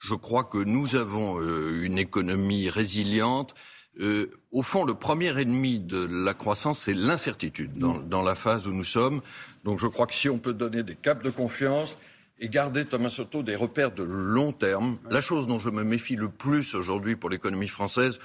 Je 0.00 0.14
crois 0.14 0.44
que 0.44 0.58
nous 0.58 0.96
avons 0.96 1.40
euh, 1.40 1.82
une 1.82 1.98
économie 1.98 2.68
résiliente 2.68 3.54
euh, 4.00 4.30
au 4.50 4.62
fond, 4.62 4.84
le 4.84 4.94
premier 4.94 5.38
ennemi 5.40 5.78
de 5.78 6.06
la 6.10 6.34
croissance, 6.34 6.80
c'est 6.80 6.94
l'incertitude 6.94 7.78
dans, 7.78 7.98
dans, 7.98 8.22
la 8.22 8.34
phase 8.34 8.66
où 8.66 8.72
nous 8.72 8.84
sommes. 8.84 9.20
Donc 9.64 9.78
je 9.78 9.86
crois 9.86 10.06
que 10.06 10.14
si 10.14 10.28
on 10.28 10.38
peut 10.38 10.52
donner 10.52 10.82
des 10.82 10.96
caps 10.96 11.22
de 11.22 11.30
confiance, 11.30 11.96
et 12.40 12.48
garder, 12.48 12.84
Thomas 12.84 13.10
Soto, 13.10 13.42
des 13.42 13.54
repères 13.54 13.92
de 13.92 14.02
long 14.02 14.52
terme. 14.52 14.98
La 15.10 15.20
chose 15.20 15.46
dont 15.46 15.58
je 15.58 15.70
me 15.70 15.84
méfie 15.84 16.16
le 16.16 16.28
plus 16.28 16.74
aujourd'hui 16.74 17.16
pour 17.16 17.30
l'économie 17.30 17.68
française, 17.68 18.18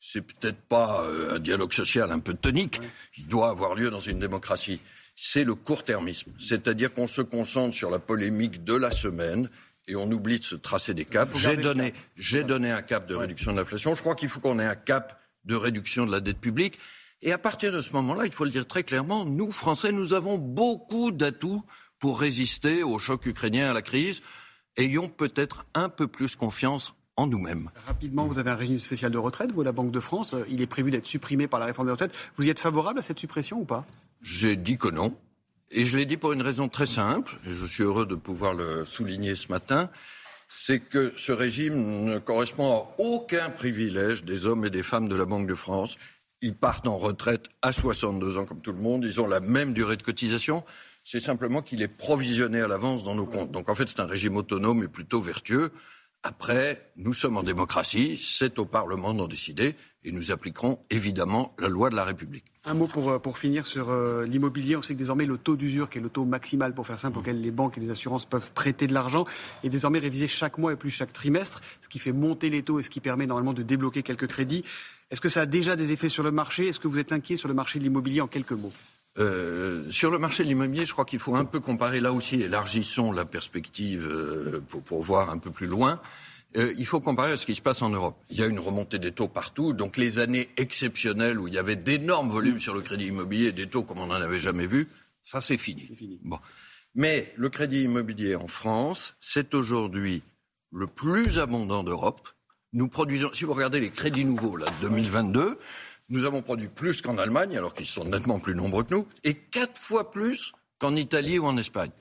c'est 0.00 0.22
peut-être 0.22 0.60
pas 0.62 1.04
euh, 1.04 1.36
un 1.36 1.38
dialogue 1.38 1.72
social 1.72 2.10
un 2.10 2.20
peu 2.20 2.34
tonique, 2.34 2.80
il 3.18 3.26
doit 3.26 3.50
avoir 3.50 3.74
lieu 3.74 3.90
dans 3.90 4.00
une 4.00 4.18
démocratie. 4.18 4.80
C'est 5.14 5.44
le 5.44 5.54
court-termisme, 5.54 6.32
c'est-à-dire 6.38 6.94
qu'on 6.94 7.06
se 7.06 7.20
concentre 7.20 7.76
sur 7.76 7.90
la 7.90 7.98
polémique 7.98 8.64
de 8.64 8.74
la 8.74 8.90
semaine 8.90 9.50
et 9.90 9.96
on 9.96 10.10
oublie 10.10 10.38
de 10.38 10.44
se 10.44 10.54
tracer 10.54 10.94
des 10.94 11.04
caps. 11.04 11.36
J'ai 11.36 11.56
donné, 11.56 11.92
j'ai 12.16 12.44
donné 12.44 12.70
un 12.70 12.82
cap 12.82 13.06
de 13.06 13.14
réduction 13.14 13.52
de 13.52 13.58
l'inflation. 13.58 13.94
Je 13.94 14.00
crois 14.00 14.14
qu'il 14.14 14.28
faut 14.28 14.40
qu'on 14.40 14.58
ait 14.58 14.64
un 14.64 14.76
cap 14.76 15.20
de 15.44 15.56
réduction 15.56 16.06
de 16.06 16.12
la 16.12 16.20
dette 16.20 16.38
publique. 16.38 16.78
Et 17.22 17.32
à 17.32 17.38
partir 17.38 17.72
de 17.72 17.80
ce 17.80 17.92
moment-là, 17.94 18.26
il 18.26 18.32
faut 18.32 18.44
le 18.44 18.50
dire 18.50 18.66
très 18.66 18.84
clairement, 18.84 19.24
nous, 19.24 19.50
Français, 19.50 19.92
nous 19.92 20.14
avons 20.14 20.38
beaucoup 20.38 21.10
d'atouts 21.10 21.62
pour 21.98 22.20
résister 22.20 22.82
au 22.82 22.98
choc 22.98 23.26
ukrainien, 23.26 23.70
à 23.70 23.74
la 23.74 23.82
crise. 23.82 24.22
Ayons 24.76 25.08
peut-être 25.08 25.66
un 25.74 25.88
peu 25.88 26.06
plus 26.06 26.36
confiance 26.36 26.94
en 27.16 27.26
nous-mêmes. 27.26 27.68
Rapidement, 27.86 28.26
vous 28.26 28.38
avez 28.38 28.50
un 28.50 28.56
régime 28.56 28.78
spécial 28.78 29.12
de 29.12 29.18
retraite, 29.18 29.52
vous, 29.52 29.62
la 29.62 29.72
Banque 29.72 29.90
de 29.90 30.00
France. 30.00 30.34
Il 30.48 30.62
est 30.62 30.66
prévu 30.66 30.90
d'être 30.90 31.04
supprimé 31.04 31.48
par 31.48 31.60
la 31.60 31.66
réforme 31.66 31.88
des 31.88 31.92
retraites. 31.92 32.14
Vous 32.36 32.46
y 32.46 32.48
êtes 32.48 32.60
favorable 32.60 33.00
à 33.00 33.02
cette 33.02 33.18
suppression 33.18 33.58
ou 33.60 33.64
pas? 33.64 33.84
J'ai 34.22 34.56
dit 34.56 34.78
que 34.78 34.88
non. 34.88 35.14
Et 35.70 35.84
je 35.84 35.96
l'ai 35.96 36.04
dit 36.04 36.16
pour 36.16 36.32
une 36.32 36.42
raison 36.42 36.68
très 36.68 36.86
simple, 36.86 37.38
et 37.46 37.54
je 37.54 37.66
suis 37.66 37.84
heureux 37.84 38.06
de 38.06 38.16
pouvoir 38.16 38.54
le 38.54 38.84
souligner 38.84 39.36
ce 39.36 39.48
matin, 39.48 39.90
c'est 40.48 40.80
que 40.80 41.12
ce 41.16 41.30
régime 41.30 42.04
ne 42.04 42.18
correspond 42.18 42.72
à 42.72 42.94
aucun 42.98 43.50
privilège 43.50 44.24
des 44.24 44.46
hommes 44.46 44.64
et 44.64 44.70
des 44.70 44.82
femmes 44.82 45.08
de 45.08 45.14
la 45.14 45.26
Banque 45.26 45.46
de 45.46 45.54
France. 45.54 45.96
Ils 46.42 46.56
partent 46.56 46.88
en 46.88 46.96
retraite 46.96 47.46
à 47.62 47.70
62 47.70 48.38
ans 48.38 48.46
comme 48.46 48.62
tout 48.62 48.72
le 48.72 48.80
monde, 48.80 49.04
ils 49.04 49.20
ont 49.20 49.28
la 49.28 49.40
même 49.40 49.72
durée 49.72 49.96
de 49.96 50.02
cotisation 50.02 50.64
c'est 51.04 51.20
simplement 51.20 51.62
qu'il 51.62 51.82
est 51.82 51.88
provisionné 51.88 52.60
à 52.60 52.68
l'avance 52.68 53.04
dans 53.04 53.14
nos 53.14 53.26
comptes. 53.26 53.50
Donc 53.50 53.68
en 53.68 53.74
fait, 53.74 53.88
c'est 53.88 54.00
un 54.00 54.06
régime 54.06 54.36
autonome 54.36 54.84
et 54.84 54.88
plutôt 54.88 55.20
vertueux. 55.20 55.72
Après, 56.22 56.92
nous 56.96 57.14
sommes 57.14 57.36
en 57.36 57.42
démocratie, 57.42 58.20
c'est 58.22 58.58
au 58.58 58.66
Parlement 58.66 59.14
d'en 59.14 59.26
décider 59.26 59.76
et 60.04 60.12
nous 60.12 60.30
appliquerons 60.30 60.84
évidemment 60.90 61.56
la 61.58 61.68
loi 61.68 61.90
de 61.90 61.96
la 61.96 62.04
République. 62.04 62.49
Un 62.66 62.74
mot 62.74 62.86
pour, 62.86 63.10
euh, 63.10 63.18
pour 63.18 63.38
finir 63.38 63.64
sur 63.64 63.88
euh, 63.88 64.26
l'immobilier. 64.26 64.76
On 64.76 64.82
sait 64.82 64.92
que 64.92 64.98
désormais 64.98 65.24
le 65.24 65.38
taux 65.38 65.56
d'usure, 65.56 65.88
qui 65.88 65.96
est 65.96 66.00
le 66.00 66.10
taux 66.10 66.26
maximal 66.26 66.74
pour 66.74 66.86
faire 66.86 66.98
simple, 66.98 67.18
auquel 67.18 67.40
les 67.40 67.50
banques 67.50 67.78
et 67.78 67.80
les 67.80 67.90
assurances 67.90 68.26
peuvent 68.26 68.52
prêter 68.52 68.86
de 68.86 68.92
l'argent, 68.92 69.24
est 69.64 69.70
désormais 69.70 69.98
révisé 69.98 70.28
chaque 70.28 70.58
mois 70.58 70.72
et 70.72 70.76
plus 70.76 70.90
chaque 70.90 71.12
trimestre, 71.12 71.62
ce 71.80 71.88
qui 71.88 71.98
fait 71.98 72.12
monter 72.12 72.50
les 72.50 72.62
taux 72.62 72.78
et 72.78 72.82
ce 72.82 72.90
qui 72.90 73.00
permet 73.00 73.26
normalement 73.26 73.54
de 73.54 73.62
débloquer 73.62 74.02
quelques 74.02 74.26
crédits. 74.26 74.62
Est-ce 75.10 75.22
que 75.22 75.30
ça 75.30 75.40
a 75.40 75.46
déjà 75.46 75.74
des 75.74 75.90
effets 75.92 76.10
sur 76.10 76.22
le 76.22 76.32
marché? 76.32 76.68
Est-ce 76.68 76.78
que 76.78 76.86
vous 76.86 76.98
êtes 76.98 77.12
inquiet 77.12 77.38
sur 77.38 77.48
le 77.48 77.54
marché 77.54 77.78
de 77.78 77.84
l'immobilier 77.84 78.20
en 78.20 78.26
quelques 78.26 78.52
mots? 78.52 78.72
Euh, 79.18 79.90
sur 79.90 80.10
le 80.10 80.18
marché 80.18 80.44
de 80.44 80.48
l'immobilier, 80.48 80.84
je 80.84 80.92
crois 80.92 81.06
qu'il 81.06 81.18
faut 81.18 81.34
un 81.36 81.46
peu 81.46 81.60
comparer 81.60 82.00
là 82.00 82.12
aussi, 82.12 82.42
élargissons 82.42 83.10
la 83.10 83.24
perspective 83.24 84.06
pour, 84.84 85.02
voir 85.02 85.30
un 85.30 85.38
peu 85.38 85.50
plus 85.50 85.66
loin. 85.66 85.98
Euh, 86.56 86.74
il 86.76 86.86
faut 86.86 87.00
comparer 87.00 87.32
à 87.32 87.36
ce 87.36 87.46
qui 87.46 87.54
se 87.54 87.62
passe 87.62 87.80
en 87.80 87.90
Europe. 87.90 88.16
Il 88.30 88.38
y 88.38 88.42
a 88.42 88.46
une 88.46 88.58
remontée 88.58 88.98
des 88.98 89.12
taux 89.12 89.28
partout, 89.28 89.72
donc 89.72 89.96
les 89.96 90.18
années 90.18 90.48
exceptionnelles 90.56 91.38
où 91.38 91.46
il 91.46 91.54
y 91.54 91.58
avait 91.58 91.76
d'énormes 91.76 92.30
volumes 92.30 92.58
sur 92.58 92.74
le 92.74 92.80
crédit 92.80 93.06
immobilier, 93.06 93.52
des 93.52 93.68
taux 93.68 93.84
comme 93.84 94.00
on 94.00 94.06
n'en 94.06 94.14
avait 94.14 94.40
jamais 94.40 94.66
vu, 94.66 94.88
ça 95.22 95.40
c'est 95.40 95.58
fini. 95.58 95.82
fini. 95.82 96.18
Bon. 96.24 96.38
Mais 96.94 97.32
le 97.36 97.50
crédit 97.50 97.82
immobilier 97.82 98.34
en 98.34 98.48
France, 98.48 99.14
c'est 99.20 99.54
aujourd'hui 99.54 100.22
le 100.72 100.86
plus 100.86 101.38
abondant 101.38 101.84
d'Europe. 101.84 102.28
Nous 102.72 102.88
produisons, 102.88 103.30
si 103.32 103.44
vous 103.44 103.52
regardez 103.52 103.80
les 103.80 103.90
crédits 103.90 104.24
nouveaux 104.24 104.56
là, 104.56 104.70
de 104.70 104.88
2022, 104.88 105.58
nous 106.08 106.24
avons 106.24 106.42
produit 106.42 106.68
plus 106.68 107.02
qu'en 107.02 107.18
Allemagne, 107.18 107.56
alors 107.56 107.74
qu'ils 107.74 107.86
sont 107.86 108.04
nettement 108.04 108.40
plus 108.40 108.56
nombreux 108.56 108.82
que 108.82 108.94
nous, 108.94 109.06
et 109.22 109.34
quatre 109.34 109.80
fois 109.80 110.10
plus 110.10 110.52
qu'en 110.78 110.96
Italie 110.96 111.38
ou 111.38 111.46
en 111.46 111.56
Espagne. 111.56 111.92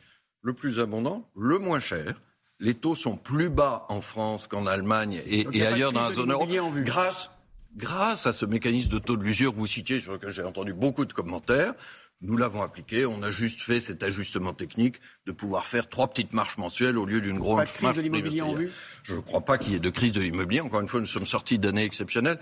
Le 0.41 0.53
plus 0.53 0.79
abondant, 0.79 1.29
le 1.35 1.59
moins 1.59 1.79
cher. 1.79 2.19
Les 2.59 2.73
taux 2.73 2.95
sont 2.95 3.15
plus 3.15 3.49
bas 3.49 3.85
en 3.89 4.01
France 4.01 4.47
qu'en 4.47 4.65
Allemagne 4.65 5.21
et, 5.25 5.65
ailleurs 5.65 5.93
dans 5.93 6.09
la 6.09 6.13
zone 6.13 6.31
euro. 6.31 6.45
Grâce, 6.83 7.29
grâce 7.77 8.25
à 8.25 8.33
ce 8.33 8.45
mécanisme 8.45 8.89
de 8.89 8.99
taux 8.99 9.15
de 9.15 9.23
l'usure 9.23 9.53
que 9.53 9.57
vous 9.57 9.67
citiez, 9.67 9.99
sur 9.99 10.11
lequel 10.11 10.31
j'ai 10.31 10.43
entendu 10.43 10.73
beaucoup 10.73 11.05
de 11.05 11.13
commentaires, 11.13 11.73
nous 12.21 12.35
l'avons 12.35 12.61
appliqué. 12.61 13.05
On 13.05 13.23
a 13.23 13.31
juste 13.31 13.61
fait 13.61 13.79
cet 13.79 14.03
ajustement 14.03 14.53
technique 14.53 14.99
de 15.25 15.31
pouvoir 15.31 15.65
faire 15.65 15.87
trois 15.87 16.09
petites 16.09 16.33
marches 16.33 16.57
mensuelles 16.57 16.97
au 16.97 17.05
lieu 17.05 17.21
d'une 17.21 17.39
grosse 17.39 17.57
marche. 17.57 17.71
Pas 17.71 17.93
de 17.93 17.93
crise 17.93 17.95
de 17.95 18.01
l'immobilier 18.01 18.41
en 18.41 18.53
vue 18.53 18.71
Je 19.03 19.15
ne 19.15 19.21
crois 19.21 19.41
pas 19.41 19.57
qu'il 19.57 19.71
y 19.71 19.75
ait 19.75 19.79
de 19.79 19.89
crise 19.89 20.11
de 20.11 20.21
l'immobilier. 20.21 20.59
Encore 20.59 20.81
une 20.81 20.87
fois, 20.87 20.99
nous 20.99 21.05
sommes 21.05 21.25
sortis 21.25 21.59
d'années 21.59 21.85
exceptionnelles. 21.85 22.39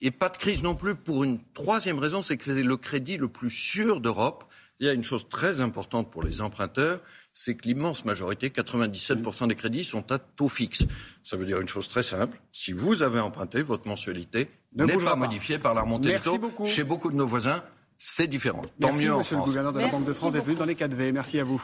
Et 0.00 0.10
pas 0.10 0.28
de 0.28 0.36
crise 0.36 0.62
non 0.62 0.74
plus 0.74 0.94
pour 0.94 1.24
une 1.24 1.40
troisième 1.54 1.98
raison, 1.98 2.22
c'est 2.22 2.36
que 2.36 2.44
c'est 2.44 2.62
le 2.62 2.76
crédit 2.76 3.16
le 3.16 3.28
plus 3.28 3.50
sûr 3.50 4.00
d'Europe. 4.00 4.44
Il 4.80 4.86
y 4.86 4.90
a 4.90 4.92
une 4.92 5.04
chose 5.04 5.28
très 5.28 5.60
importante 5.60 6.10
pour 6.10 6.22
les 6.22 6.42
emprunteurs, 6.42 7.00
c'est 7.38 7.54
que 7.54 7.68
l'immense 7.68 8.06
majorité, 8.06 8.48
97% 8.48 9.48
des 9.48 9.54
crédits, 9.54 9.84
sont 9.84 10.10
à 10.10 10.18
taux 10.18 10.48
fixe. 10.48 10.84
Ça 11.22 11.36
veut 11.36 11.44
dire 11.44 11.60
une 11.60 11.68
chose 11.68 11.86
très 11.86 12.02
simple. 12.02 12.40
Si 12.50 12.72
vous 12.72 13.02
avez 13.02 13.20
emprunté, 13.20 13.60
votre 13.60 13.86
mensualité 13.86 14.48
n'est 14.74 14.86
pas, 14.96 15.16
modifiée 15.16 15.58
par 15.58 15.74
la 15.74 15.82
remontée 15.82 16.14
des 16.14 16.18
taux. 16.18 16.38
Beaucoup. 16.38 16.66
Chez 16.66 16.82
beaucoup 16.82 17.10
de 17.10 17.16
nos 17.16 17.26
voisins, 17.26 17.62
c'est 17.98 18.26
différent. 18.26 18.62
Tant 18.80 18.94
mieux 18.94 19.12
en 19.12 19.18
monsieur 19.18 19.36
le 19.36 19.42
gouverneur 19.42 19.74
de 19.74 19.80
la 19.80 19.88
Banque 19.88 20.06
de 20.06 20.14
France 20.14 20.32
d'être 20.32 20.46
venu 20.46 20.56
dans 20.56 20.64
les 20.64 20.76
4V. 20.76 21.12
Merci 21.12 21.38
à 21.38 21.44
vous. 21.44 21.62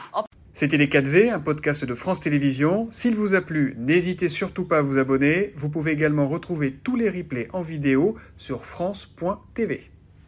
C'était 0.53 0.77
Les 0.77 0.85
4V, 0.85 1.33
un 1.33 1.39
podcast 1.39 1.83
de 1.83 1.95
France 1.95 2.19
Télévisions. 2.19 2.87
S'il 2.91 3.15
vous 3.15 3.33
a 3.33 3.41
plu, 3.41 3.75
n'hésitez 3.79 4.29
surtout 4.29 4.65
pas 4.65 4.77
à 4.77 4.81
vous 4.83 4.99
abonner. 4.99 5.53
Vous 5.57 5.69
pouvez 5.69 5.91
également 5.91 6.29
retrouver 6.29 6.71
tous 6.71 6.95
les 6.95 7.09
replays 7.09 7.47
en 7.51 7.63
vidéo 7.63 8.15
sur 8.37 8.63
France.tv. 8.63 9.89